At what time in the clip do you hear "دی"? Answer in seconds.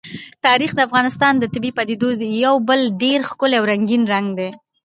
4.39-4.49